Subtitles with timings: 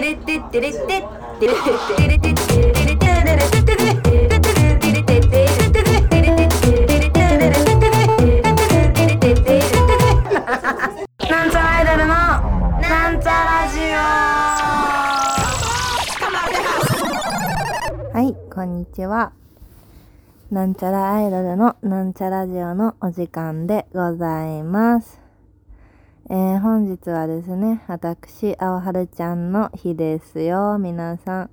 [0.00, 0.08] なん
[11.50, 12.14] ちゃらアイドルの
[12.80, 13.82] なんちゃラジオ
[18.16, 19.34] はいこんにちは。
[20.50, 25.19] なんちゃらアイドルのなんちゃラジオのお時間でございます。
[26.32, 30.78] えー、本日はですね、私、青春ちゃんの日ですよ。
[30.78, 31.50] 皆さん、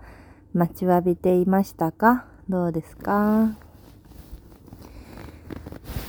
[0.53, 2.27] 待ちわびていましたか？
[2.47, 3.57] どうですか？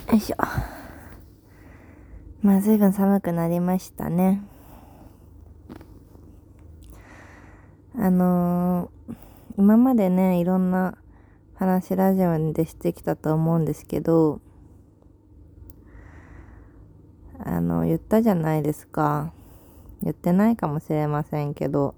[0.08, 0.36] よいしょ。
[2.42, 4.42] まあ、随分寒くなりましたね。
[7.96, 9.14] あのー、
[9.56, 10.98] 今までね、いろんな
[11.54, 14.42] 話ラジオでしてきたと思うんですけど、
[17.48, 19.32] あの、言ったじゃないですか。
[20.02, 21.94] 言ってないかもしれませんけど。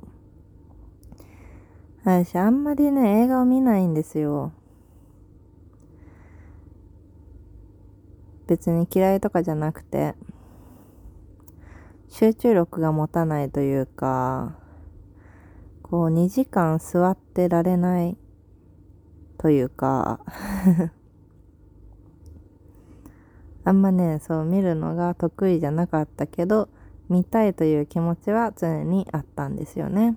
[2.05, 4.53] 私、あんまりね、映画を見ないんですよ。
[8.47, 10.15] 別に嫌いとかじゃなくて、
[12.09, 14.57] 集中力が持たないというか、
[15.83, 18.17] こう2時間座ってられない
[19.39, 20.21] というか
[23.65, 26.69] あんまね、そう見るのが得意じゃなかったけど、
[27.09, 30.17] 見たいという気持ちは常にあったんですよね。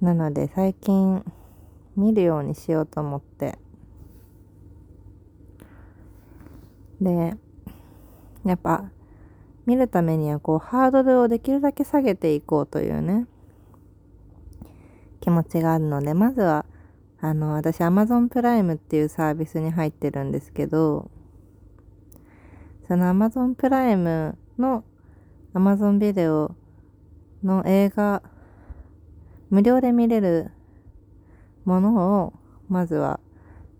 [0.00, 1.24] なので最近
[1.96, 3.58] 見るようにしようと思って。
[7.00, 7.34] で、
[8.44, 8.90] やっぱ
[9.64, 13.26] 見るためにはこうハードルをできるだけ下げていこうというね、
[15.20, 16.66] 気持ちがあるので、まずは
[17.24, 21.08] あの、私 Amazon プライムっていうサービスに入ってるんですけど、
[22.88, 24.82] その Amazon プライムの
[25.54, 26.56] Amazon ビデオ
[27.44, 28.24] の映画、
[29.50, 30.50] 無料で見れる
[31.64, 32.32] ものを、
[32.68, 33.20] まずは、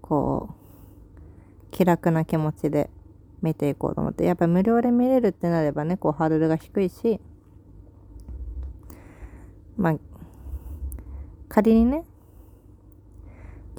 [0.02, 2.90] こう、気楽な気持ちで
[3.42, 7.18] 見ていこうと思って、やっぱ無料で見れるってなればね、こうハードルが低いし、
[9.76, 9.94] まあ、
[11.48, 12.04] 仮にね、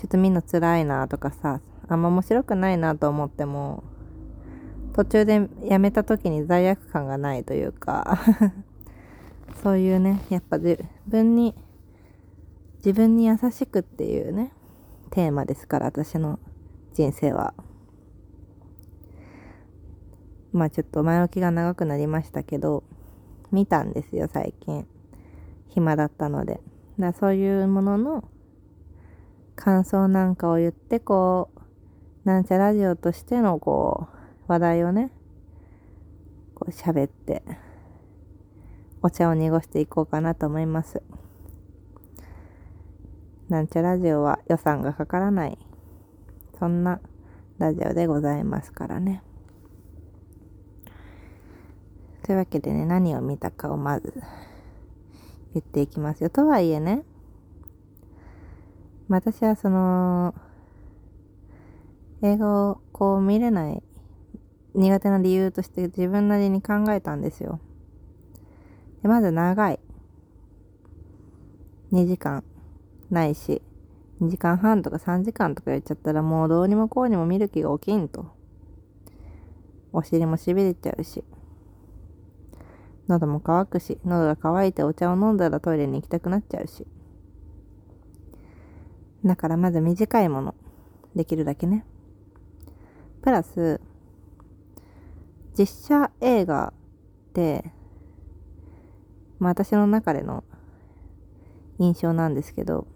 [0.04, 3.86] ちょっと見るの辛いなとかさ、あんま面白くないなと思っても、
[4.92, 8.20] 途中でやめた時に罪悪感がないというか
[9.64, 10.78] そういうね、やっぱ自
[11.08, 11.56] 分に、
[12.80, 14.52] 自分に優しくっていうね、
[15.12, 16.38] テーマですから、私の
[16.92, 17.54] 人生は。
[20.52, 22.84] まあちょっと前置きが長くなりましたけど、
[23.54, 24.86] 見たんですよ、最近。
[25.70, 26.60] 暇だったので。
[27.00, 28.24] だそういうものの
[29.56, 35.12] 感想なんかを言って、こう、なんちゃラジオとしての、こう、話題をね、
[36.56, 37.44] こう喋って、
[39.02, 41.02] お茶を濁していこうかなと思います。
[43.50, 45.58] なんちゃラジオは予算がかからない、
[46.60, 47.00] そんな
[47.58, 49.22] ラジオでございますからね。
[52.24, 54.14] というわけでね、何を見たかをまず
[55.54, 56.30] 言っていきますよ。
[56.30, 57.04] とはいえね、
[59.10, 60.34] 私はその、
[62.22, 63.84] 映画をこう見れない
[64.76, 67.60] 苦手な理由として自分なりに考えたんですよ。
[69.02, 69.80] でまず長い。
[71.92, 72.44] 2時間
[73.12, 73.62] ないし、
[74.22, 78.26] 2時間半とか3時間とか言っちゃったらもうどうにもこうにも見る気が起きんと。
[79.92, 81.24] お尻もしびれちゃうし。
[83.08, 86.88] 喉も乾くし、喉が渇いてお茶を飲んだらトイレに行きたくなっちゃうし。
[89.26, 90.56] だからまず短いもの。
[91.16, 91.86] できるだけね。
[93.22, 93.80] プラス、
[95.58, 96.74] 実写映画
[97.30, 97.72] って、
[99.40, 100.44] まあ私の中での
[101.80, 102.88] 印象なんですけど、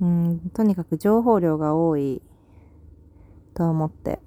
[0.00, 2.22] うん、とにかく情報量が多い
[3.54, 4.20] と思って、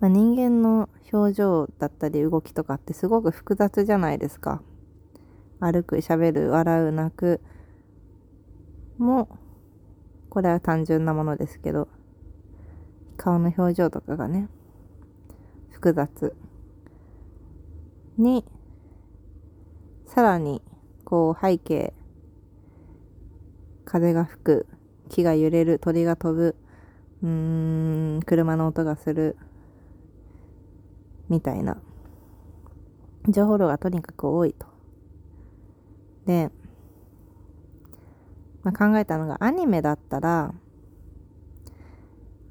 [0.00, 4.60] まあ、人間の表情だったり動きとかってすごく複雑じゃないですか。
[5.60, 7.40] 歩く、喋る、笑う、泣く、
[8.98, 9.28] も、
[10.30, 11.88] これは単純なものですけど、
[13.16, 14.48] 顔の表情とかがね、
[15.70, 16.34] 複雑
[18.18, 18.44] に、
[20.06, 20.62] さらに、
[21.04, 21.94] こう背景、
[23.84, 24.66] 風が吹く、
[25.08, 26.56] 木が揺れる、鳥が飛ぶ、
[27.22, 29.36] うーん、車の音がする、
[31.28, 31.80] みたいな、
[33.28, 34.66] 情報量がとにかく多いと。
[36.26, 36.50] で、
[38.66, 40.52] まあ、考えたのがアニメだったら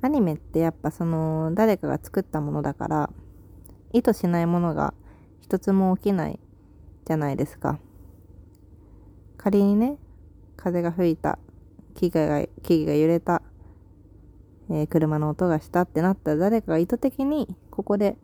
[0.01, 3.09] アニメってやっぱその誰かが作ったものだから
[3.91, 4.94] 意図しないものが
[5.41, 6.39] 一つも起きない
[7.06, 7.79] じゃないですか。
[9.38, 9.97] 仮にね、
[10.56, 11.38] 風が吹いた、
[11.95, 13.41] 木々が木々が揺れた、
[14.69, 18.17] えー、車の音がしたってなったら誰かが意図的にここで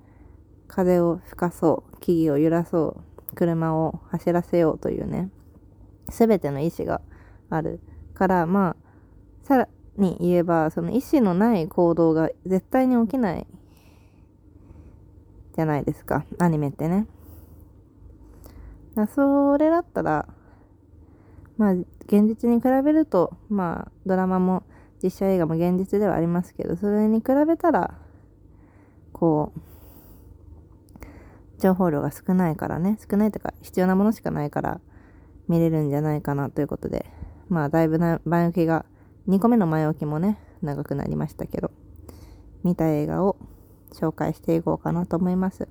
[0.67, 3.01] 風を吹かそう、木々を揺らそ
[3.31, 5.29] う、車を走らせようというね、
[6.09, 7.01] すべての意志が
[7.51, 7.79] ある
[8.15, 8.75] から、まあ、
[9.43, 9.67] さら
[9.97, 13.45] に言えば、その意志のない行動が絶対に起きない
[15.55, 17.07] じゃないですか、アニメってね。
[18.95, 20.27] だそれだったら、
[21.57, 24.63] まあ、現実に比べると、まあ、ドラマも
[25.03, 27.97] 実写映画も現実ではありますけど、それに比べたら、
[29.13, 29.59] こう、
[31.59, 34.81] 情報量が少ないからね、少ないというか必要なものしかないから
[35.47, 37.05] 見れるんじゃないかなということで、
[37.51, 38.85] まあだいぶな前置きが、
[39.27, 41.69] 2個目の前置きもね、長くなりましたけど、
[42.63, 43.35] 見た映画を
[43.91, 45.67] 紹介していこうかなと思います。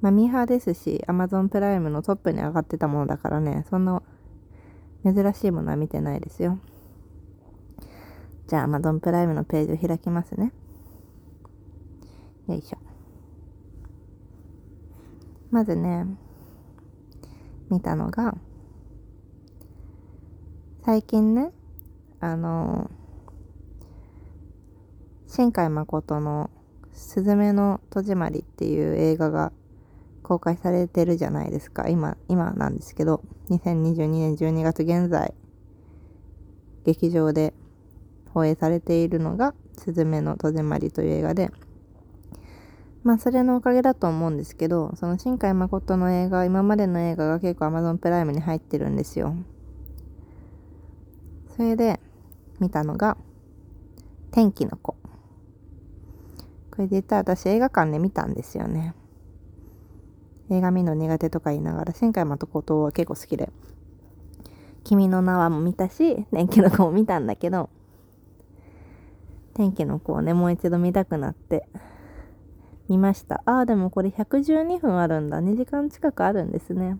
[0.00, 4.02] まあ、ミーハーですし、Amazon プライムのトップに上がってたものだからね、そんな
[5.04, 6.58] 珍しいものは見てないですよ。
[8.48, 10.52] じゃあ Amazon プライムのページを開きますね。
[12.48, 12.78] よいしょ。
[15.52, 16.04] まずね、
[17.70, 18.34] 見たのが、
[20.88, 21.50] 最近ね、
[22.18, 22.90] あの、
[25.26, 26.48] 新海誠の
[26.94, 29.52] すずめの戸締まりっていう映画が
[30.22, 31.90] 公開されてるじゃないですか。
[31.90, 33.20] 今、今なんですけど、
[33.50, 35.34] 2022年12月現在、
[36.86, 37.52] 劇場で
[38.32, 41.50] 放映されているのが、すずめの戸締まりという映画で、
[43.02, 49.36] まあそれのおかげだと思うんですけど、その新海誠の映画、今までの映画が結構 Amazon プライムに入ってるんですよ。
[51.58, 51.98] それで
[52.60, 53.16] 見たのが、
[54.30, 54.92] 天気の子。
[56.70, 58.94] これ実は私映画館で見たんですよね。
[60.50, 63.50] 映画見るの苦手とか言いながら、新海誠は結構好きで、
[64.84, 67.70] 君の名はも見たし、天気の子も見たんだけど、
[69.54, 71.68] 天気の子をね、もう一度見たくなって、
[72.88, 73.42] 見ました。
[73.46, 75.42] ああ、でもこれ112分あるんだ。
[75.42, 76.98] 2時間近くあるんですね。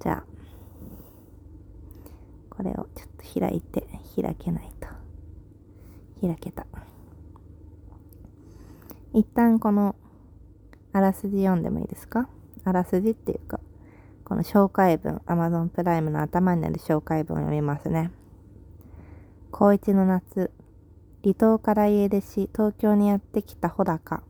[0.00, 0.33] じゃあ、
[2.56, 3.86] これをちょっと開いて、
[4.20, 4.88] 開けないと。
[6.26, 6.66] 開けた。
[9.12, 9.94] 一旦この
[10.92, 12.28] あらすじ読んでもいいですか？
[12.64, 13.60] あらすじっていうか、
[14.24, 18.10] この紹介文、Amazon プライムの頭にある紹介文を読みますね。
[19.50, 20.50] 高一の夏、
[21.22, 24.22] 離島から家出し、東京にやってきた穂高。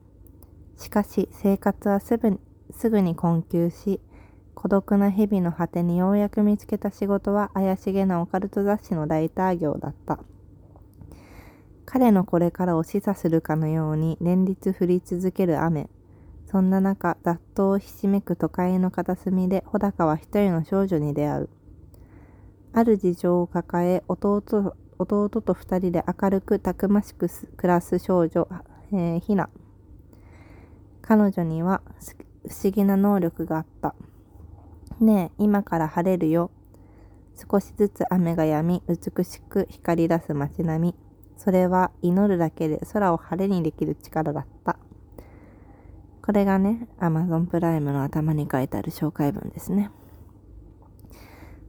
[0.76, 2.40] しかし、生活はすぐ
[2.72, 4.00] すぐに困窮し、
[4.54, 10.18] 孤独な日々の果てにようやく見つけた仕事は怪しげなオカルト雑誌のライター業だった。
[11.86, 15.88] 彼のこれからを示唆するかのように連日降り続ける雨。
[16.46, 21.48] そんな中、雑踏をひしめく都会の片隅で穂高は一人の少女に出会う。
[22.72, 24.42] ある事情を抱え、弟
[24.98, 28.48] 弟と二人で明るくたくましく暮らす少女、
[28.92, 29.50] えー、ひな。
[31.02, 31.82] 彼女には
[32.48, 33.94] 不思議な能力があった。
[35.00, 36.50] ねえ、今から晴れるよ。
[37.50, 40.94] 少しずつ雨が止み、美しく光り出す街並み。
[41.36, 44.78] それは祈るだけで空を晴れにできる力だった。
[46.22, 49.90] これがね、Amazon プライムの頭に書いてある紹介文ですね。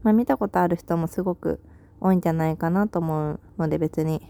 [0.03, 1.59] まあ見たことある人もすごく
[1.99, 4.21] 多いんじゃないかなと思うので別に、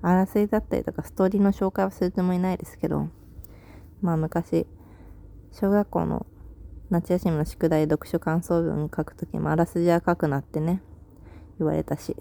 [0.00, 3.08] あらすじだったりとかストーリーの紹介はするつもりないですけど、
[4.00, 4.66] まあ昔、
[5.52, 6.26] 小学校の
[6.90, 10.82] 夏休みの宿題読書感想文書くときもあらすじは書くなってね、
[11.58, 12.16] 言われたし。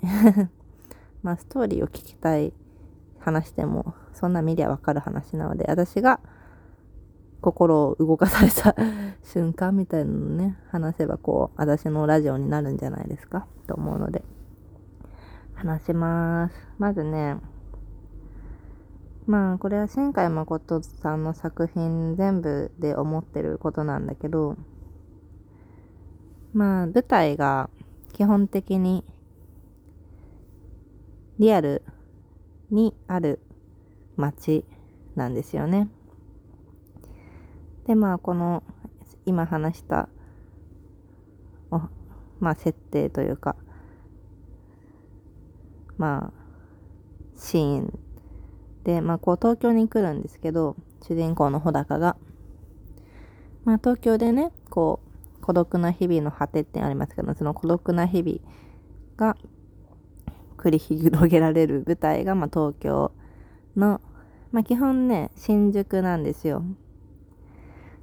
[1.23, 2.53] まあストーリーを聞きたい
[3.19, 6.19] 話でも、そんな見りゃわかる話なので、私が
[7.39, 8.75] 心を動かされた
[9.23, 14.23] 瞬間みたいなのね、話せばこう、私のラジオになるんじゃないですかと思うので、
[15.55, 16.55] 話します。
[16.77, 17.37] まずね、
[19.27, 24.55] まあ、これは新海誠さんの作品全部で思ってることなんだけど、
[26.53, 27.69] まあ、舞台が
[28.13, 29.03] 基本的に
[31.39, 31.83] リアル
[32.71, 33.41] にある
[34.15, 34.63] 街
[35.15, 35.89] なんですよね。
[37.85, 38.63] で、まあ、この、
[39.25, 40.07] 今話した、
[42.39, 43.57] まあ、設定というか、
[45.97, 46.33] まあ、
[47.35, 47.99] シーン
[48.87, 52.15] で、まあ、こう、東京に来るんですけど、主人公の穂高が、
[53.65, 55.01] まあ、東京でね、こ
[55.37, 58.39] う、孤独な日々の果てってありますけど、その孤独な日々
[59.17, 59.35] が
[60.55, 63.11] 繰り広げられる舞台が、まあ、東京
[63.75, 63.99] の、
[64.53, 66.63] まあ、基本ね、新宿なんですよ。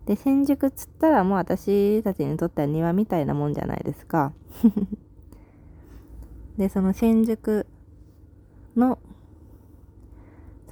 [0.04, 4.34] で、新宿つったらもう私たちにとっては庭みたいなもんじゃないですか。
[6.58, 7.66] で、その新宿
[8.76, 8.98] の、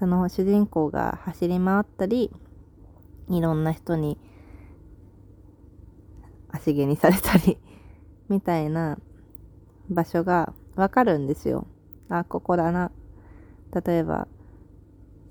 [0.02, 2.32] その主人公が走り回ったり、
[3.28, 4.18] いろんな人に
[6.50, 7.56] 足毛にされたり
[8.28, 8.98] みたいな
[9.88, 11.68] 場所がわかるんですよ。
[12.08, 12.90] あ、ここだな。
[13.72, 14.26] 例えば、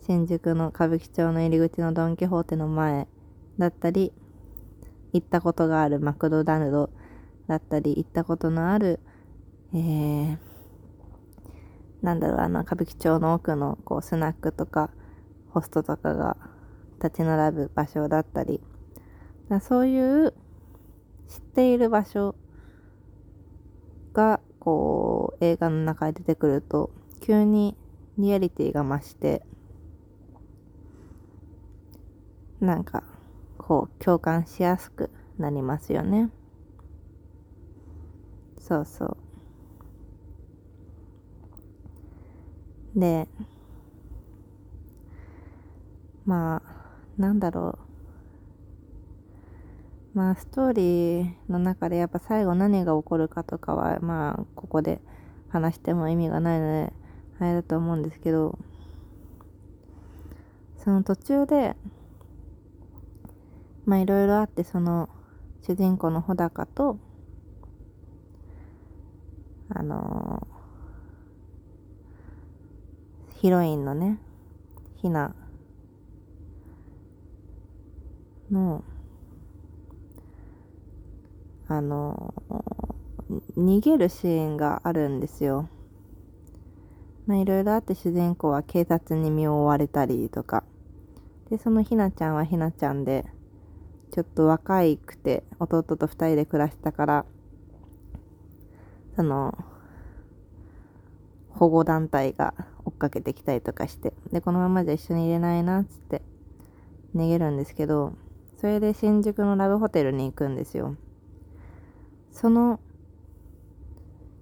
[0.08, 3.10] 新宿の歌舞伎町の入り口のドン・キホーテの前
[3.58, 4.14] だったり、
[5.12, 6.90] 行ったことがあるマクドナルド
[7.50, 9.02] だったり、行ったことのある、
[9.74, 10.38] えー、
[12.02, 14.90] なんだろう、あの、歌舞伎町の奥のこうスナックとか、
[15.50, 16.38] ホストとかが
[17.04, 18.62] 立ち並ぶ場所だったり、
[19.50, 20.34] だそういう
[21.28, 22.36] 知っている場所
[24.14, 26.92] が、こう、映画の中で出てくると、
[27.22, 27.76] 急に
[28.18, 29.44] リアリティが増して、
[32.60, 33.04] なんか、
[33.58, 36.30] こう、共感しやすくなりますよね。
[38.60, 39.18] そうそう。
[42.96, 43.28] で、
[46.26, 47.80] まあ、なんだろ
[50.14, 50.18] う。
[50.18, 55.00] まあ、ストーリーの中でやっぱ最後何が起こるかとかは、まあ、ここで
[55.50, 56.94] 話しても意味がないので、
[57.40, 58.60] あれだと思うんですけど、
[60.84, 61.76] その途中で、
[63.86, 65.10] まあいろいろあってその
[65.62, 66.98] 主人公の穂高と
[69.70, 70.51] あのー、
[73.42, 74.20] ヒロインのね
[74.98, 75.34] ひな
[78.52, 78.84] の
[81.68, 82.36] あの、
[83.58, 85.70] 逃げるシーンがあるんですよ。
[87.26, 90.64] まあいろいろあって主人公は警察に身を追われたりとか
[91.50, 93.26] でそのひなちゃんはひなちゃんで
[94.12, 97.26] ちょっと若いくて弟と二人で暮らしたから
[99.16, 99.58] その
[101.50, 102.54] 保護団体が
[103.02, 106.22] かけてきたりとかしてでこのままじゃ一緒にいれないなっつって
[107.16, 108.14] 逃げるんですけど
[108.58, 110.96] それで新宿のラブホテルに行くんですよ。
[112.32, 112.80] その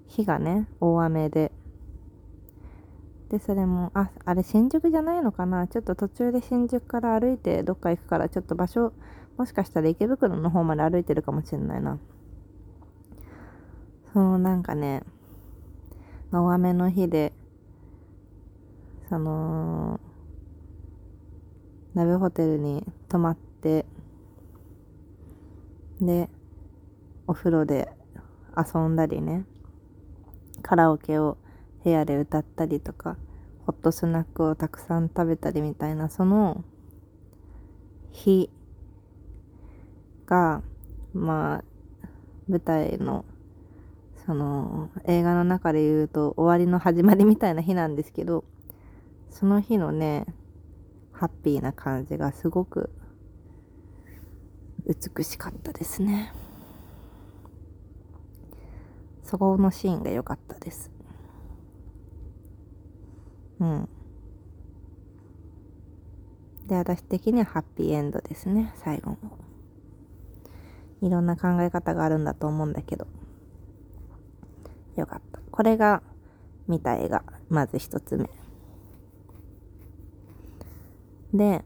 [0.07, 1.51] 日がね大雨で。
[3.29, 5.67] でそれもああれ新宿じゃないのかな？
[5.67, 8.91] ちょっと途中で新宿から歩いてどっか行くからちょっと場所
[9.37, 11.99] もしかしたら池袋の方まで歩いてるかもしれないな。
[14.11, 15.03] そのなんかね、
[16.31, 17.31] 大雨の日で、
[19.09, 19.99] その、
[21.95, 23.87] 鍋ホテルに泊まって、
[25.99, 26.29] で、
[27.25, 27.91] お風呂で
[28.55, 29.45] 遊んだりね、
[30.61, 31.37] カラオケを
[31.83, 33.17] 部屋で歌ったりとか、
[33.65, 36.63] ホットスナックをたくさん食べたりみたいな、その
[38.11, 38.51] 日
[40.27, 40.61] が、
[41.15, 42.07] まあ、
[42.47, 43.25] 舞台の、
[44.27, 48.43] その、映画の中で言うと終わりの始まりみたいな日なんですけど、
[49.29, 50.25] その日のね、
[51.11, 52.89] ハッピーな感じがすごく
[54.85, 56.33] 美しかったですね。
[59.23, 60.91] そこのシーンが良かったです。
[63.59, 63.89] うん。
[66.67, 69.17] で、私的にはハッピーエンドですね、最後も。
[71.01, 73.07] いろんな考え方があるんだと思うんだけど。
[74.95, 75.39] よかった。
[75.51, 76.01] これが
[76.67, 77.23] 見た映画。
[77.49, 78.29] まず一つ目。
[81.33, 81.63] で、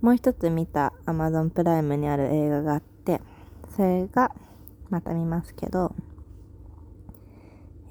[0.00, 3.20] もう一つ見た Amazon プライムにある映画があって、
[3.74, 4.34] それが、
[4.88, 5.94] また見ますけど、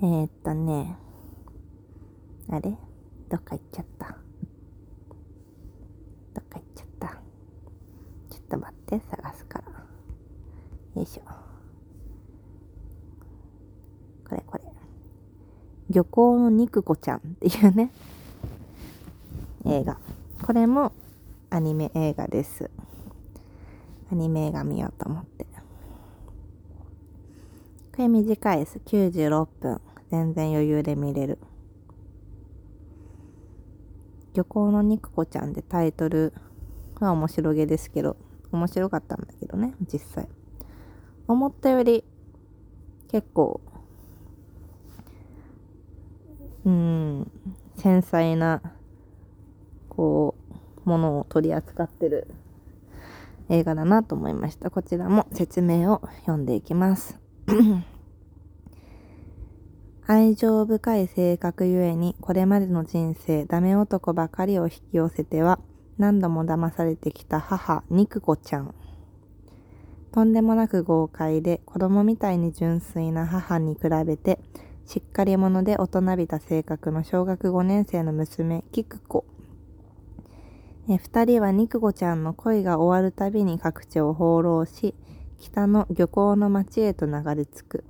[0.01, 0.97] えー、っとね、
[2.49, 2.77] あれ？
[3.29, 4.17] どっか行っちゃった。
[6.35, 7.07] どっか行っちゃった。
[7.09, 7.15] ちょ
[8.37, 9.65] っと待って探すから。
[10.95, 11.21] よいしょ。
[14.29, 14.63] これこれ。
[15.89, 17.91] 漁港の肉子ちゃんっていうね。
[19.65, 19.97] 映画。
[20.41, 20.91] これも
[21.49, 22.69] アニメ映画です。
[24.11, 25.45] アニメ映画見ようと思って。
[27.95, 28.79] これ短いです。
[28.85, 29.81] 96分。
[30.11, 31.39] 全然余裕で見れる。
[34.33, 36.33] 漁港の肉子ちゃんでタイトル
[36.99, 38.17] は面白げですけど
[38.51, 40.27] 面白かったんだけどね、実際。
[41.27, 42.03] 思ったより
[43.09, 43.61] 結構、
[46.65, 47.31] うん、
[47.77, 48.61] 繊細な、
[49.95, 50.35] こ
[50.85, 52.27] う、ものを取り扱ってる
[53.49, 54.69] 映画だなと思いました。
[54.69, 57.19] こちらも説明を読んでいきます。
[60.07, 65.59] 愛情深い性格ゆえに、これまでの人生、ダメ男ばかりを引き寄せては、
[65.97, 68.75] 何度も騙されてきた母、肉子ちゃん。
[70.11, 74.39] とんでもなく豪快で子供みたいに純粋な母に比べて、
[74.85, 79.25] しっかり者で大人びた性格の小学5年生の娘、菊子。
[80.87, 84.93] え二人は肉子ちゃんの恋が終わるたびに各地を放浪し、
[85.39, 87.83] 北の漁港の町へと流れ着く。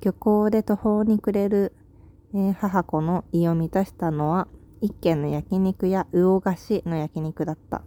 [0.00, 1.72] 漁港で途方に暮れる、
[2.34, 4.48] え、母子の胃を満たしたのは、
[4.80, 7.82] 一軒の焼肉屋魚菓子の焼肉だった。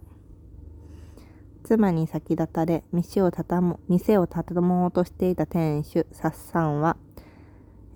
[1.62, 6.96] 妻に先立たれ、店を畳も店を畳もうとしていた店主、サッサンは、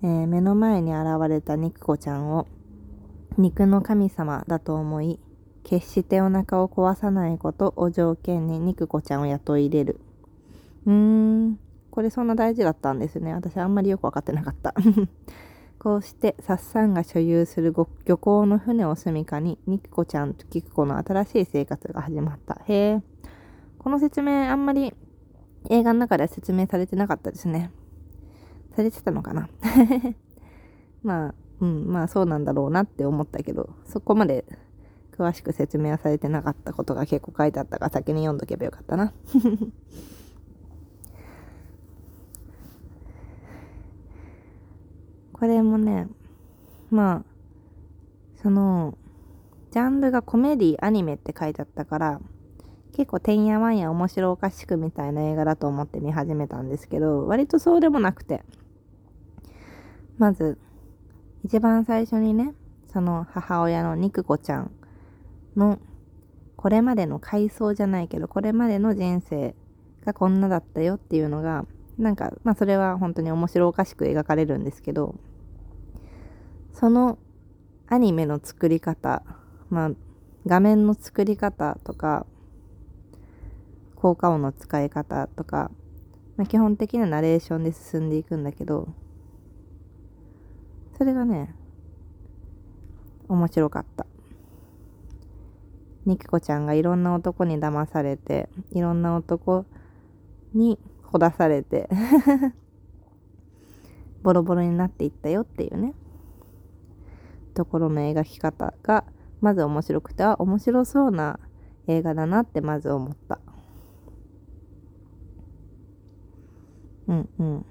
[0.03, 2.47] えー、目の前に現れた肉子ちゃんを
[3.37, 5.19] 肉の神様だと思い、
[5.67, 9.99] 決してお腹を壊さないことを条件に肉子ちゃんを雇い入れる。
[10.85, 11.59] うーん、
[11.91, 13.33] これそんな大事だったんですね。
[13.33, 14.73] 私あんまりよくわかってなかった。
[15.77, 22.61] こうして、サッサンが所有する漁港の船を住みかに、肉子ちゃんとキクコの新しい生活が始まった。
[22.65, 23.01] へえ。
[23.77, 24.93] この説明あんまり
[25.69, 27.71] 映画の中では説明されてなかったですね。
[28.73, 29.49] されてたのかな
[31.03, 34.45] まあ、うん、まあそうなんだろうなって思ったけど、そこまで
[35.17, 39.13] 詳しく説明はされてなかったことが結構書いてあったから先に読んどけばよかったな。
[45.33, 46.07] これもね、
[46.89, 47.23] まあ、
[48.41, 48.97] その、
[49.71, 52.21] ジャンルがコメディアニメって書いてあったから、
[52.93, 58.43] 結構てんやわんや面白おかしくみたいな映画だと思って見始めたんですけど、割とそうでもなくて、
[60.17, 60.57] まず、
[61.43, 62.53] 一番最初にね、
[62.91, 64.71] その母親の肉子ちゃん
[65.57, 65.79] の
[66.55, 69.55] これまでの回想じゃないけど、これまでの人生
[70.05, 71.65] がこんなだったよっていうのが、
[71.97, 75.15] なんか、まあそれは本当に面白おかしく描かれるんですけど、
[76.73, 77.17] その
[77.87, 79.23] アニメの作り方、
[79.69, 79.91] まあ
[80.45, 82.25] 画面の作り方とか、
[83.95, 85.71] 効果音の使い方とか、
[86.37, 88.87] まあ、基本的なナレーションで進んでいくんだけど、
[90.97, 91.53] それがね、
[93.27, 94.05] 面白かった。
[96.07, 99.65] ニキコちゃんがいろんな男に騙されて、いろんな男
[100.53, 101.89] にほだされて
[104.23, 105.93] ボロボロになっていったよっていうね、
[107.53, 109.03] ところの描き方が、
[109.41, 111.41] まず面白くて、あ、面白そうな
[111.87, 113.39] 映画だなってまず思った。
[117.07, 117.65] うんうん。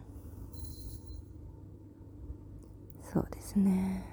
[3.03, 4.05] そうですね。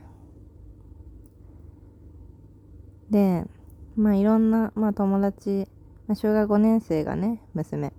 [3.09, 3.45] で、
[3.95, 5.67] まあいろんな、まあ友達、
[6.07, 7.93] まあ、小学5年生がね、娘、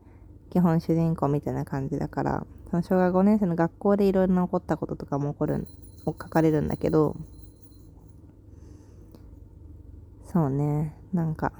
[0.50, 5.66] 基本主人公みたいな感じだから、その小学5年生の学校でいろいろな起こったこととかも起こる、
[6.04, 7.16] 書かれるんだけど、
[10.24, 11.52] そうね、なんか、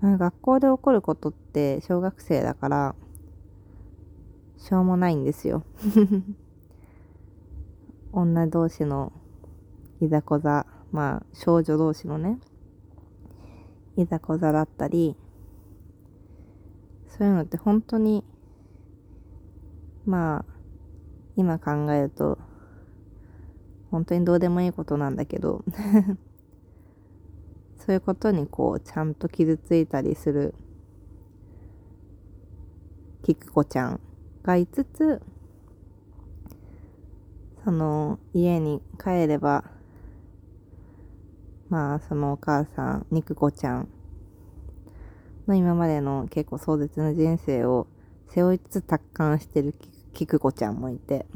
[0.00, 2.94] まあ、学校で起こることって小学生だから、
[4.56, 5.64] しょうもないんですよ。
[8.12, 9.12] 女同士の
[10.00, 12.38] いざこざ、まあ少女同士のね、
[13.96, 15.16] いざこざだったり、
[17.08, 18.24] そういうのって本当に、
[20.06, 20.52] まあ、
[21.36, 22.38] 今考えると、
[23.90, 25.64] 本当にどうでもいいことなんだけど
[27.78, 30.54] そういうことにこう、ちゃんと傷ついたりする、
[33.22, 34.00] キクコちゃん
[34.44, 35.20] がいつつ、
[37.64, 39.64] その、家に帰れば、
[41.68, 43.88] まあ、そのお母さん、肉子ちゃん
[45.46, 47.86] の今までの結構壮絶な人生を
[48.28, 49.74] 背負いつつ達観してる
[50.14, 51.26] 菊子ちゃんもいて、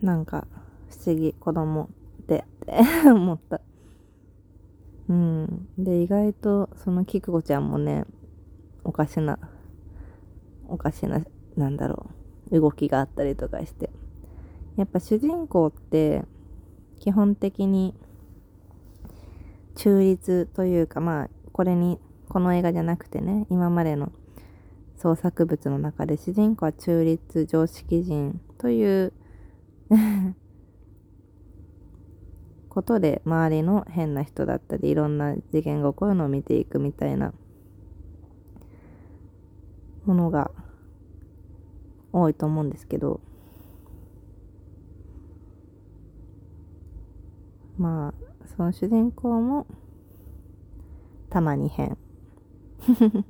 [0.00, 0.46] なんか
[0.90, 1.90] 不思議子供
[2.22, 3.60] ってって 思った。
[5.08, 5.68] うん。
[5.78, 8.04] で、意外とその菊子ちゃんもね、
[8.84, 9.38] おかしな、
[10.68, 11.22] おかしな、
[11.56, 12.10] なんだろ
[12.50, 13.90] う、動きがあったりとかして。
[14.76, 16.24] やっぱ主人公って
[17.02, 17.96] 基本的に
[19.74, 24.12] 中立というかまあこれにこの映画じゃなくてね今までの
[24.96, 29.12] 創作物の中で主人公は中立常識人という
[32.70, 37.34] ことで周りの変な人だったりいろんな事件が起こるのを見ていくみたいな
[40.04, 40.52] ものが
[42.12, 43.20] 多いと思うんですけど
[47.78, 48.14] まあ
[48.56, 49.66] その主人公も
[51.30, 51.96] たまに変。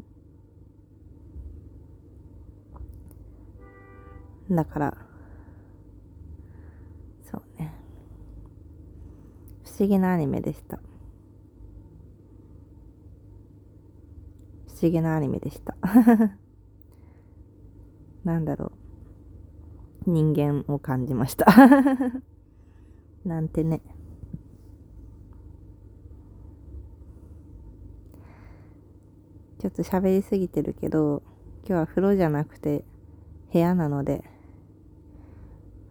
[4.51, 4.97] だから
[7.23, 7.73] そうね。
[9.65, 10.79] 不思議なアニメでした。
[14.67, 15.77] 不思議なアニメでした。
[18.25, 18.73] なんだろ
[20.07, 20.11] う。
[20.11, 21.47] 人間を感じました。
[23.25, 23.81] なんてね
[29.62, 31.23] ちょっと喋りすぎてるけど
[31.67, 32.85] 今日は風呂じゃなくて
[33.53, 34.23] 部屋なので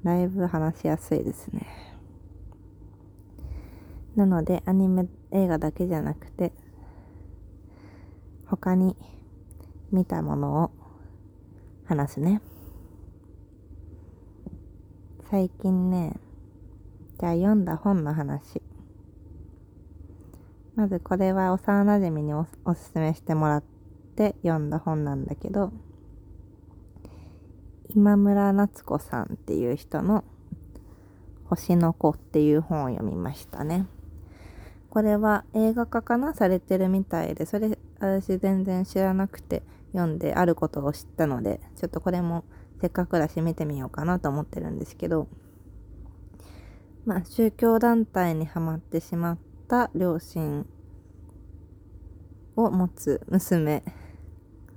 [0.04, 1.68] だいぶ話しやすいですね。
[4.16, 6.52] なのでアニメ映画だけじゃなくて
[8.46, 8.96] 他に
[9.92, 10.72] 見たものを
[11.86, 12.42] 話すね。
[15.30, 16.20] 最近ね
[17.20, 18.61] じゃあ読んだ本の話
[20.82, 23.64] まずこれは幼馴染におおすすめしてもらっ
[24.16, 25.72] て読んだ本なんだけど
[27.94, 30.24] 今村夏子さんっていう人の
[31.44, 33.86] 星の子っていう本を読みましたね。
[34.90, 42.44] これは映画化かなされてるみたいで、それ私全然知らなくて読んであることを知ったので、ちょっとこれも
[42.82, 45.28] せっかくだし見てみようかなと思ってるんですけど、
[47.06, 50.66] まあ宗教団体にはまってしまってた両親
[52.58, 53.84] を持つ娘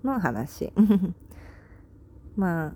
[0.04, 0.72] の話。
[2.36, 2.74] まあ、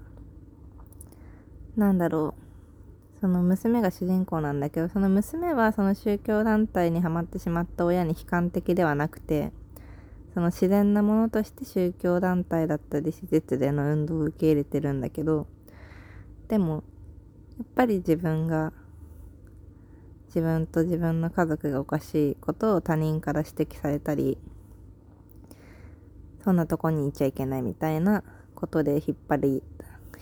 [1.76, 3.20] なんだろう。
[3.20, 9.52] その娘が主人公なんだけどその娘はその宗教団体にはまってしまった親に悲観的ではなくて
[10.34, 15.48] その自然なものとして宗教団体だったり施設での運動を受け入れてるんだけど
[16.46, 16.84] でも
[17.58, 18.72] やっぱり自分が
[20.28, 24.38] 自分と自分の家族がおかしいことを他人から指摘されたり
[26.44, 28.22] そんなとこにいちゃいけないみたいな
[28.54, 29.62] ことで引っ張り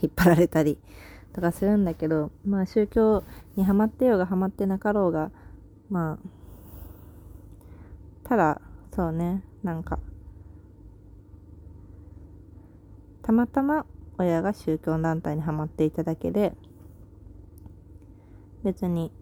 [0.01, 0.79] 引っ張られたり
[1.33, 3.25] とかするんだけど、まあ宗教
[3.57, 5.31] にはまってようがはまってなかろうが、
[5.91, 6.29] まあ、
[8.25, 8.61] ただ、
[8.95, 9.99] そうね、なんか、
[13.23, 13.87] たまたま
[14.19, 16.55] 親が宗教団体にはまっていただけで、
[18.65, 19.13] 別に、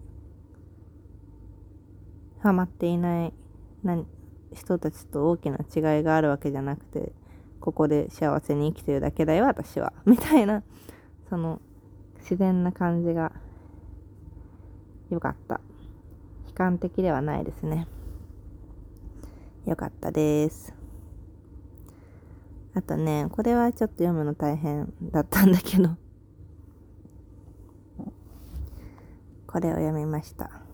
[2.45, 3.33] はまっていない
[4.53, 7.11] 人たちと大きな違いがあるわけじゃなくて、
[7.59, 9.93] ここで幸せに生きてるだけだよ、私は。
[10.05, 10.63] みたいな、
[11.29, 11.59] その、
[12.19, 13.31] 自然な感じが
[15.09, 15.59] 良かった。
[16.47, 17.87] 悲観的ではないですね。
[19.65, 20.73] よかったです。
[22.75, 25.95] あとね、これはちょっと読むの大変だったんだけど、
[29.47, 30.64] これを読みました。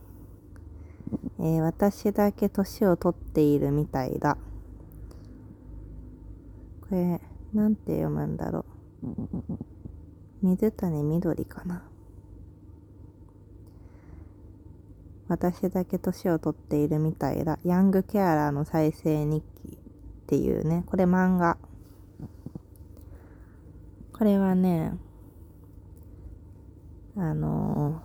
[1.43, 4.37] えー、私だけ年を取っているみたいだ。
[6.81, 7.19] これ、
[7.51, 8.63] なんて読むんだろ
[9.03, 9.07] う。
[10.43, 11.83] 水谷みどりかな
[15.27, 17.57] 私だけ年を取っているみたいだ。
[17.63, 19.77] ヤングケアラーの再生日記っ
[20.27, 21.57] ていうね、これ漫画。
[24.13, 24.93] これはね、
[27.15, 28.03] あの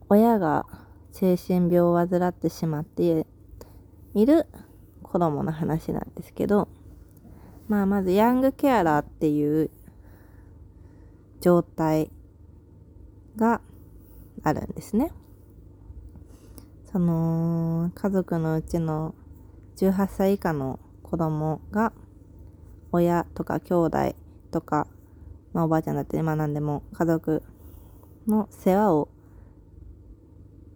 [0.00, 0.85] ー、親が
[1.18, 3.26] 精神病を患ってしまって
[4.12, 4.46] いる
[5.02, 6.68] 子供の話なんですけど、
[7.68, 9.70] まあまずヤングケアラーっていう
[11.40, 12.10] 状態
[13.38, 13.62] が
[14.42, 15.10] あるんですね。
[16.92, 19.14] その家族のうちの
[19.78, 21.94] 18歳以下の子供が
[22.92, 24.14] 親とか兄弟
[24.50, 24.86] とか、
[25.54, 27.42] まあ、おばあちゃんだったりまあ何でも家族
[28.26, 29.08] の世話を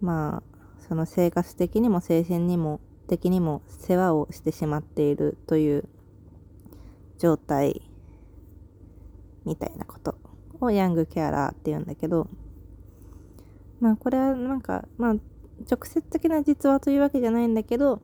[0.01, 5.89] まあその生活的にも精神にも的にも世話をしてしまっているという
[7.19, 7.83] 状態
[9.45, 10.17] みたいなこと
[10.61, 12.29] をヤングケアラーって言うんだけど、
[13.81, 15.15] まあこれはなんか、まあ
[15.71, 18.03] 直接的な実話というわけじゃないんだけど、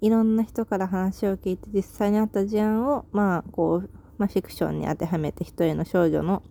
[0.00, 6.42] いろんな人から話を聞いて実際にあった事案を、まあこう、まあフィクションに当てはめて一人の少女の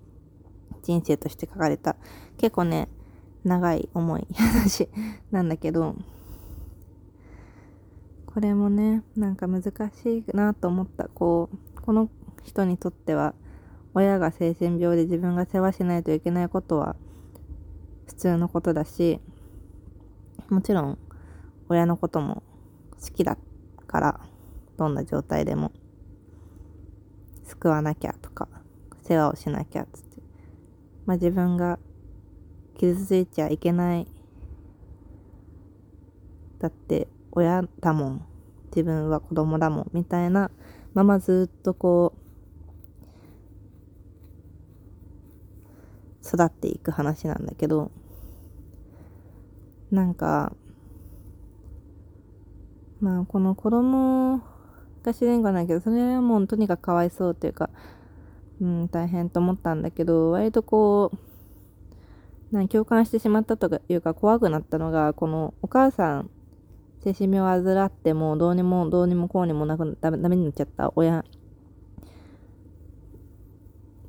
[0.84, 1.96] 人生として書かれた、
[2.38, 2.90] 結構ね、
[3.48, 4.90] 長い重い話
[5.32, 5.96] なんだけど、
[8.26, 9.70] これもね、なんか難し
[10.20, 11.08] いなと思った。
[11.08, 12.10] こう、この
[12.44, 13.34] 人にとっては、
[13.98, 16.96] 親が精神病で自分が世話しないといけないことは
[18.06, 19.20] 普通のことだし
[20.50, 21.00] もちろん
[21.68, 22.44] 親のことも
[23.02, 23.40] 好きだ
[23.88, 24.20] から
[24.78, 25.72] どんな状態でも
[27.44, 28.48] 救わなきゃとか
[29.02, 30.22] 世話をしなきゃっつって
[31.08, 31.80] まあ自分が
[32.78, 34.08] 傷ついちゃいけない。
[36.60, 38.26] だって親だもん。
[38.68, 39.90] 自分は子供だもん。
[39.94, 40.52] みたいな。
[40.94, 42.14] ままずっとこ
[46.24, 47.92] う育っていく話なんだけど。
[49.92, 50.54] なんか
[53.00, 54.44] まあこの子供が
[55.14, 57.70] 自然かないけどそれはもうとにかくかわいそうっていうか
[58.60, 61.27] うん大変と思ったんだけど割とこう
[62.52, 66.30] な共感してしまったというか怖くなったのがこのお母さん
[67.04, 71.24] 精神病を患ってもどうにもどうにもこうにもなくダメダメになっちゃった親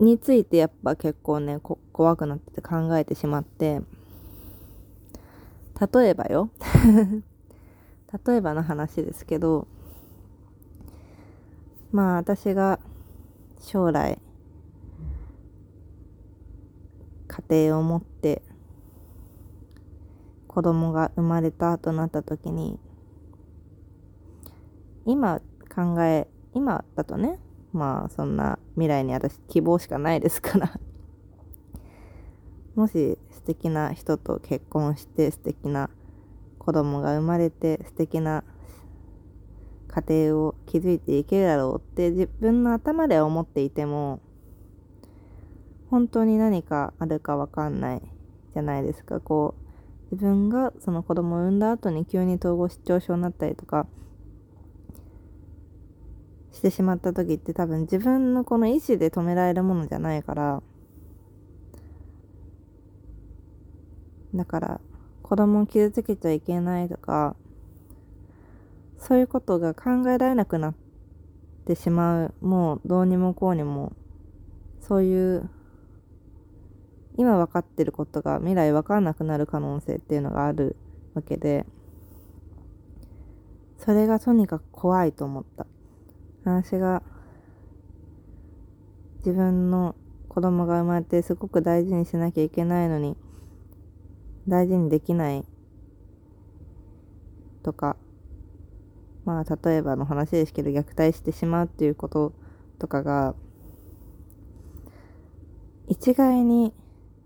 [0.00, 1.58] についてやっぱ結構ね
[1.92, 3.80] 怖くなって考えてしまって
[5.92, 6.50] 例えばよ。
[8.26, 9.68] 例えばの話ですけど
[11.92, 12.80] まあ私が
[13.58, 14.18] 将来
[17.50, 18.42] 家庭を持って
[20.46, 22.78] 子供が生まれたとなった時に
[25.06, 25.40] 今
[25.72, 27.38] 考え今だとね
[27.72, 30.80] まあそんな未来に私希望しかないですから
[32.74, 35.90] もし素敵な人と結婚して素敵な
[36.58, 38.42] 子供が生まれて素敵な
[39.88, 44.20] 家庭を築いていけるだろうって自分の頭では思っていても
[45.90, 48.02] 本当に何かあるかわかんない
[48.52, 49.20] じゃないですか。
[49.20, 49.68] こう
[50.10, 53.86] 自分がその子供を産んだ後に急に統合失調症になったりとか
[56.52, 60.62] してしまった時って多分自分のこの意思で止められるものじゃないから
[64.34, 64.80] だから
[65.22, 67.36] 子供を傷つけちゃいけないとか
[68.98, 70.74] そういうことが考えられなくなっ
[71.66, 73.92] てしまうもうどうにもこうにも
[74.80, 75.50] そういう
[77.18, 80.76] 今分かってることが未来分かんなくなる可能性っていうのがある
[81.14, 81.66] わけで
[83.76, 85.66] それがとにかく怖いと思った。
[86.44, 87.02] 私が
[89.18, 89.94] 自分の
[90.28, 93.16] 子供が生まれてすごく大事にしなきゃいけないのに
[94.46, 95.44] 大事にできない
[97.62, 97.96] とか
[99.24, 102.32] まあ例えばの話ですけど虐待してしまうっていうこと
[102.78, 103.34] とかが
[105.88, 106.72] 一概に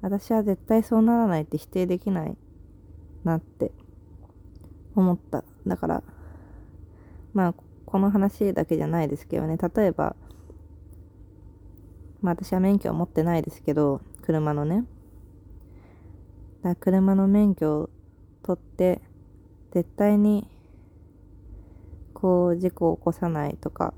[0.03, 2.37] 私は絶対そうならないって否定できない
[3.25, 3.71] なって
[4.95, 5.45] 思った。
[5.67, 6.03] だから
[7.33, 7.55] まあ
[7.87, 9.57] この話だけじゃないですけどね。
[9.57, 10.17] 例えば
[12.21, 14.85] まあ私は免許を持ってないですけど車のね。
[16.63, 17.91] だ車の免許を
[18.43, 19.01] 取って
[19.73, 20.47] 絶対に
[22.13, 23.95] こう事故を起こさないとか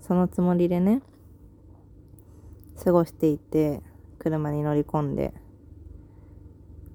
[0.00, 1.02] そのつもりでね
[2.82, 3.82] 過ごしていて
[4.20, 5.34] 車に乗り込んで。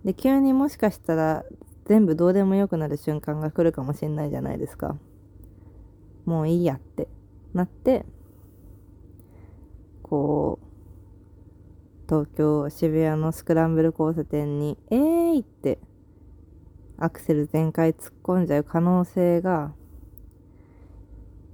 [0.06, 1.44] で急にもしかしたら
[1.86, 4.96] 全部どうでもよくなる瞬間が来るかもしれないじゃないですか。
[6.26, 7.08] もういいやって。
[7.56, 8.06] なって
[10.04, 10.66] こう
[12.08, 15.80] 東京渋谷のスクランブル交差点にえーいって
[16.98, 19.74] アクセル全開突っ込んじゃう可能性が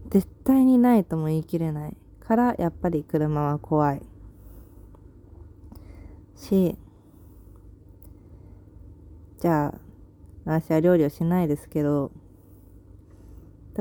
[0.10, 4.11] 絶対にないとも言い切れないからやっぱり車は怖い。
[6.42, 6.76] し
[9.40, 9.74] じゃあ
[10.46, 12.12] 私は料理をしないですけど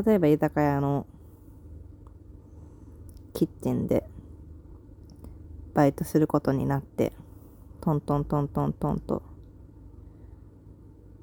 [0.04, 1.06] 例えば居酒屋の
[3.32, 4.04] キッチンで
[5.74, 7.12] バイトすることになって
[7.80, 9.22] トントントントントンと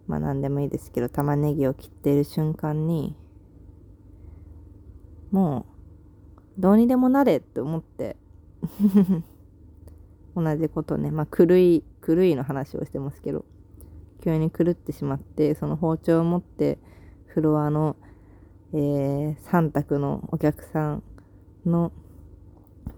[0.07, 3.15] まあ何でもいいですけど玉ねぎを切っている瞬間に
[5.31, 5.67] も
[6.57, 8.15] うどうにでもなれって思って
[10.37, 13.43] 同じことねまあ狂い狂いの話をしてますけど
[14.23, 16.77] 急に狂ってしまってその包丁を持って
[17.25, 17.95] フロアの、
[18.73, 21.03] えー、3択のお客さん
[21.65, 21.91] の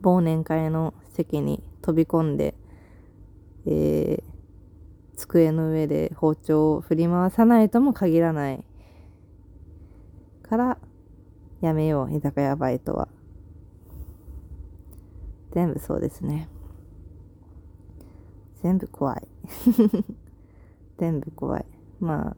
[0.02, 2.56] 忘年会の席に飛び込んで、
[3.66, 4.24] えー、
[5.16, 8.64] 机の上で包丁を振り回さないとも限らない
[10.44, 10.78] から
[11.62, 13.08] やめよう居酒屋バイトは。
[15.52, 16.48] 全部そうですね。
[18.62, 19.28] 全部怖い。
[21.00, 21.66] 全部怖い。
[22.00, 22.38] まあ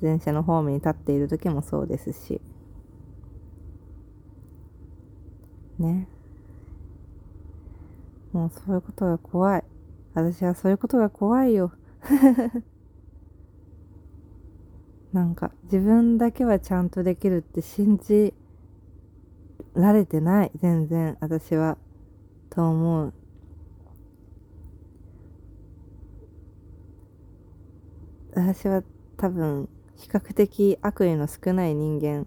[0.00, 2.40] 電車のホームに立っている時もそうですし。
[5.78, 6.08] ね。
[8.32, 9.64] もうそういうことが怖い。
[10.14, 11.72] 私はそういうことが怖いよ。
[15.12, 18.34] なんか自分だけはちゃんとできるって信じ
[19.74, 20.50] られてない。
[20.56, 21.78] 全然私は。
[22.50, 23.12] と思う。
[28.36, 28.82] 私は
[29.16, 32.26] 多分比較的悪意の少ない人間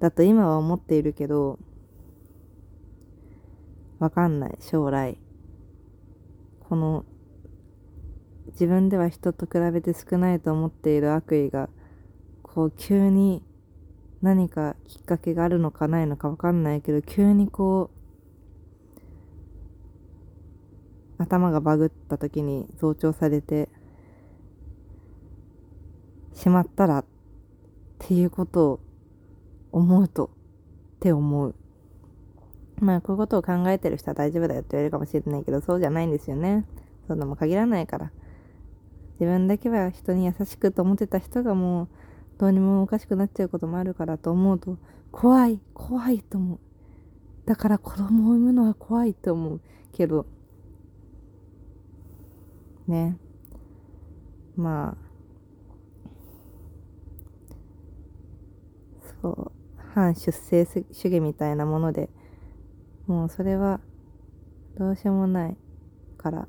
[0.00, 1.58] だと今は思っているけど
[3.98, 4.56] わかんない。
[4.60, 5.18] 将来。
[6.60, 7.04] この
[8.52, 11.68] 自分では人と比べて少ないと思っている悪意が
[12.42, 13.42] こう急に
[14.22, 17.90] 何かきっかけがあるのかないのか分かんないけど急にこ
[21.18, 23.68] う頭がバグった時に増長されて
[26.34, 27.04] しまったらっ
[27.98, 28.80] ていうことを
[29.72, 31.54] 思うとって思う。
[32.80, 36.66] まあこういうことを考えてる人は大丈夫だよって言われるかもしれないけどそうじゃないんですよね。
[37.06, 38.12] そんなも限らないから。
[39.14, 41.88] 自分だけは人に優しくと思ってた人がもう
[42.38, 44.76] どうにもおかしくなっちゃうこともあるからと思うと
[45.12, 46.58] 怖い怖いと思う。
[47.46, 49.60] だから子供を産むのは怖いと思う
[49.92, 50.26] けど。
[52.88, 53.18] ね。
[54.56, 55.03] まあ
[59.24, 59.52] そう
[59.94, 62.10] 反出生主義みたいなもので
[63.06, 63.80] もうそれは
[64.78, 65.56] どうしようもない
[66.18, 66.46] から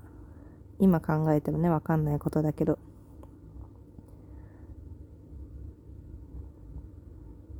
[0.79, 2.77] 今考えてもね分かんないことだけど。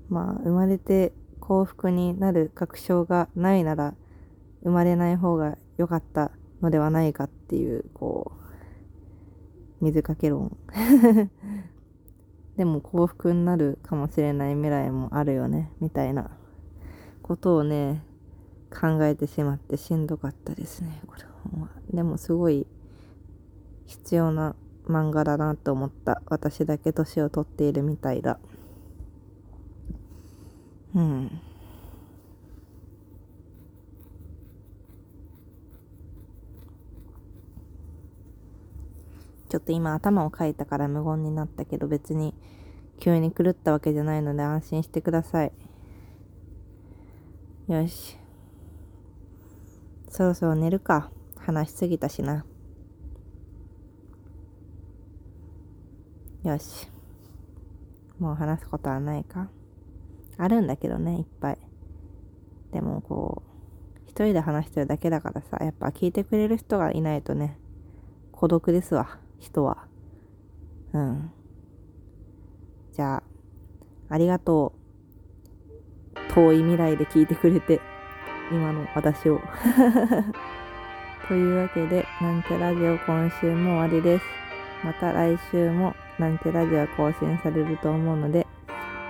[0.09, 3.95] まあ生まれて幸福になる確証がないなら
[4.63, 8.33] 生まれない方が良かったのではないかっていうこ
[9.81, 10.57] う水かけ論。
[12.57, 16.29] でも幸福になるかもしれない未来もあるよねみたいな。
[17.25, 18.03] ことをね
[18.69, 21.23] 考えてしまってしんどかったですねこれ
[21.59, 21.69] は。
[21.91, 22.67] でもすごい
[23.87, 26.21] 必要な漫画だなと思った。
[26.27, 28.37] 私だけ年を取っているみたいだ。
[30.93, 31.41] うん。
[39.55, 42.33] ちょっと今頭をかいたから無言になったけど別に
[42.99, 45.53] 急に狂ったわけじゃないので安心してください。
[47.69, 48.17] よし。
[50.09, 51.09] そろそろ寝るか。
[51.37, 52.43] 話しすぎたしな。
[56.43, 56.89] よし。
[58.19, 59.49] もう話すことはないか。
[60.37, 61.57] あるんだけどねいっぱい。
[62.73, 67.57] でもこう一人で話してるだけだからさやっぱ聞いてくれる人がいないとね
[68.33, 69.23] 孤独ですわ。
[69.39, 69.85] 人は
[70.93, 71.31] うん
[72.93, 73.23] じゃあ
[74.09, 74.73] ありがと
[76.15, 77.81] う遠い未来で聞いてくれて
[78.51, 79.41] 今の私を
[81.27, 84.25] というわけで、なんてラジオ今週も終わりです。
[84.83, 88.45] また来週もなんてラジオ更新されると思うので、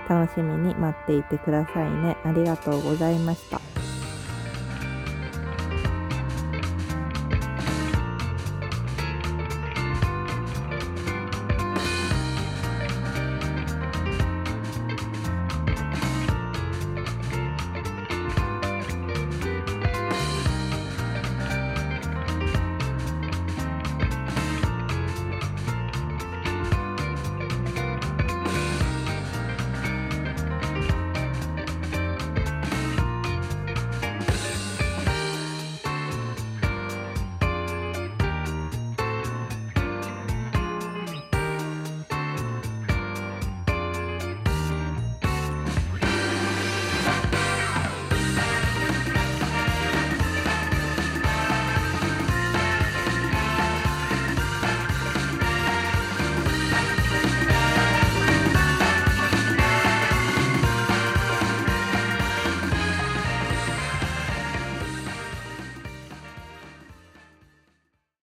[0.08, 2.16] 楽しみに待っていてくださいね。
[2.24, 3.75] ありがとうございました。